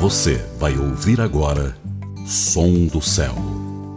Você 0.00 0.42
vai 0.58 0.78
ouvir 0.78 1.20
agora 1.20 1.76
Som 2.26 2.86
do 2.86 3.02
Céu. 3.02 3.34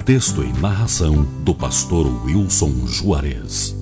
Texto 0.03 0.43
e 0.43 0.51
narração 0.59 1.25
do 1.45 1.55
pastor 1.55 2.05
Wilson 2.25 2.73
Juarez. 2.85 3.73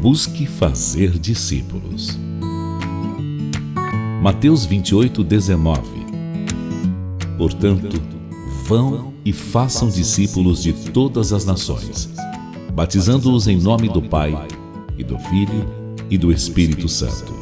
Busque 0.00 0.44
fazer 0.44 1.20
discípulos. 1.20 2.18
Mateus 4.20 4.64
28, 4.64 5.22
19. 5.22 5.82
Portanto, 7.38 8.02
vão 8.66 9.14
e 9.24 9.32
façam 9.32 9.88
discípulos 9.88 10.60
de 10.60 10.72
todas 10.72 11.32
as 11.32 11.44
nações, 11.44 12.10
batizando-os 12.74 13.46
em 13.46 13.56
nome 13.56 13.88
do 13.88 14.02
Pai, 14.02 14.36
e 14.98 15.04
do 15.04 15.16
Filho 15.16 15.64
e 16.10 16.18
do 16.18 16.32
Espírito 16.32 16.88
Santo 16.88 17.41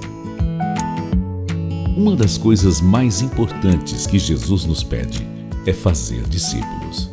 uma 1.96 2.14
das 2.14 2.38
coisas 2.38 2.80
mais 2.80 3.20
importantes 3.20 4.06
que 4.06 4.18
Jesus 4.18 4.64
nos 4.64 4.82
pede 4.82 5.26
é 5.66 5.72
fazer 5.72 6.22
discípulos. 6.28 7.10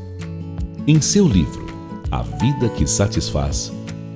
Em 0.85 1.01
seu 1.01 1.27
livro, 1.27 1.65
A 2.11 2.21
Vida 2.21 2.69
que 2.69 2.85
Satisfaz, 2.85 3.71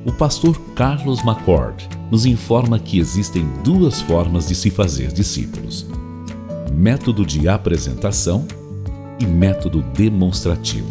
o 0.06 0.12
pastor 0.12 0.60
Carlos 0.76 1.20
McCord 1.22 1.88
nos 2.10 2.26
informa 2.26 2.80
que 2.80 3.00
existem 3.00 3.46
duas 3.64 4.02
formas 4.02 4.48
de 4.48 4.56
se 4.56 4.70
fazer 4.70 5.12
discípulos: 5.12 5.88
método 6.74 7.26
de 7.26 7.48
apresentação 7.48 8.46
e 9.20 9.26
método 9.26 9.82
demonstrativo. 9.94 10.90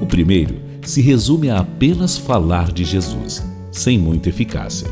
O 0.00 0.06
primeiro 0.06 0.60
se 0.82 1.00
resume 1.00 1.50
a 1.50 1.60
apenas 1.60 2.16
falar 2.16 2.72
de 2.72 2.84
Jesus, 2.84 3.44
sem 3.70 3.98
muita 3.98 4.30
eficácia. 4.30 4.88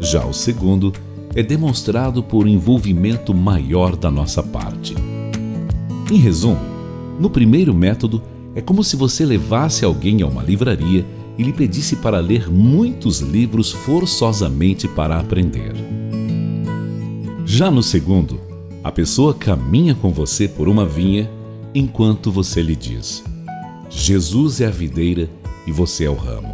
Já 0.00 0.24
o 0.24 0.34
segundo 0.34 0.92
é 1.38 1.42
demonstrado 1.44 2.20
por 2.20 2.48
envolvimento 2.48 3.32
maior 3.32 3.94
da 3.94 4.10
nossa 4.10 4.42
parte. 4.42 4.92
Em 6.10 6.16
resumo, 6.16 6.58
no 7.20 7.30
primeiro 7.30 7.72
método, 7.72 8.20
é 8.56 8.60
como 8.60 8.82
se 8.82 8.96
você 8.96 9.24
levasse 9.24 9.84
alguém 9.84 10.20
a 10.20 10.26
uma 10.26 10.42
livraria 10.42 11.06
e 11.38 11.44
lhe 11.44 11.52
pedisse 11.52 11.94
para 11.94 12.18
ler 12.18 12.50
muitos 12.50 13.20
livros 13.20 13.70
forçosamente 13.70 14.88
para 14.88 15.20
aprender. 15.20 15.74
Já 17.46 17.70
no 17.70 17.84
segundo, 17.84 18.40
a 18.82 18.90
pessoa 18.90 19.32
caminha 19.32 19.94
com 19.94 20.10
você 20.10 20.48
por 20.48 20.68
uma 20.68 20.84
vinha 20.84 21.30
enquanto 21.72 22.32
você 22.32 22.60
lhe 22.60 22.74
diz: 22.74 23.22
Jesus 23.88 24.60
é 24.60 24.66
a 24.66 24.70
videira 24.70 25.30
e 25.68 25.70
você 25.70 26.02
é 26.02 26.10
o 26.10 26.16
ramo. 26.16 26.52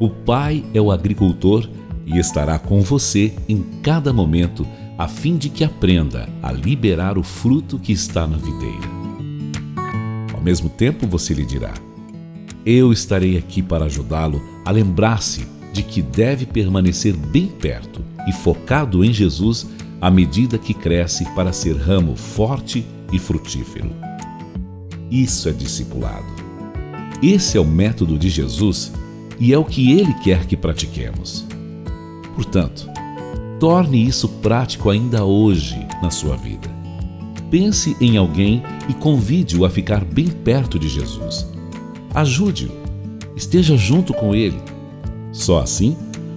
O 0.00 0.10
Pai 0.10 0.64
é 0.74 0.80
o 0.80 0.90
agricultor 0.90 1.68
e 2.08 2.18
estará 2.18 2.58
com 2.58 2.80
você 2.80 3.34
em 3.48 3.62
cada 3.82 4.12
momento, 4.12 4.66
a 4.96 5.06
fim 5.06 5.36
de 5.36 5.48
que 5.48 5.62
aprenda 5.62 6.28
a 6.42 6.50
liberar 6.50 7.18
o 7.18 7.22
fruto 7.22 7.78
que 7.78 7.92
está 7.92 8.26
na 8.26 8.36
videira. 8.36 8.88
Ao 10.32 10.40
mesmo 10.40 10.68
tempo, 10.68 11.06
você 11.06 11.34
lhe 11.34 11.44
dirá: 11.44 11.74
Eu 12.64 12.92
estarei 12.92 13.36
aqui 13.36 13.62
para 13.62 13.84
ajudá-lo 13.84 14.42
a 14.64 14.70
lembrar-se 14.70 15.46
de 15.72 15.82
que 15.82 16.00
deve 16.00 16.46
permanecer 16.46 17.14
bem 17.14 17.46
perto 17.46 18.02
e 18.26 18.32
focado 18.32 19.04
em 19.04 19.12
Jesus 19.12 19.66
à 20.00 20.10
medida 20.10 20.56
que 20.58 20.72
cresce 20.72 21.24
para 21.34 21.52
ser 21.52 21.76
ramo 21.76 22.16
forte 22.16 22.86
e 23.12 23.18
frutífero. 23.18 23.90
Isso 25.10 25.48
é 25.48 25.52
discipulado. 25.52 26.26
Esse 27.22 27.56
é 27.56 27.60
o 27.60 27.64
método 27.64 28.18
de 28.18 28.28
Jesus 28.28 28.92
e 29.40 29.52
é 29.52 29.58
o 29.58 29.64
que 29.64 29.92
ele 29.92 30.14
quer 30.22 30.46
que 30.46 30.56
pratiquemos. 30.56 31.47
Portanto, 32.38 32.88
torne 33.58 34.06
isso 34.06 34.28
prático 34.28 34.90
ainda 34.90 35.24
hoje 35.24 35.76
na 36.00 36.08
sua 36.08 36.36
vida. 36.36 36.70
Pense 37.50 37.96
em 38.00 38.16
alguém 38.16 38.62
e 38.88 38.94
convide-o 38.94 39.64
a 39.64 39.70
ficar 39.70 40.04
bem 40.04 40.28
perto 40.28 40.78
de 40.78 40.88
Jesus. 40.88 41.50
Ajude-o, 42.14 42.70
esteja 43.34 43.76
junto 43.76 44.14
com 44.14 44.36
ele. 44.36 44.62
Só 45.32 45.58
assim 45.58 45.96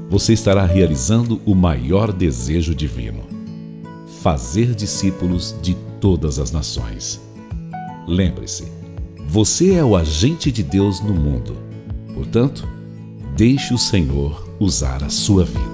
você 0.10 0.34
estará 0.34 0.66
realizando 0.66 1.40
o 1.46 1.54
maior 1.54 2.12
desejo 2.12 2.74
divino: 2.74 3.22
fazer 4.24 4.74
discípulos 4.74 5.56
de 5.62 5.76
todas 6.00 6.40
as 6.40 6.52
nações. 6.52 7.22
Lembre-se, 8.08 8.66
você 9.28 9.76
é 9.76 9.84
o 9.84 9.96
agente 9.96 10.52
de 10.52 10.64
Deus 10.64 11.00
no 11.00 11.14
mundo. 11.14 11.56
Portanto, 12.16 12.68
deixe 13.38 13.72
o 13.72 13.78
Senhor 13.78 14.50
usar 14.60 15.04
a 15.04 15.10
sua 15.10 15.46
vida. 15.46 15.71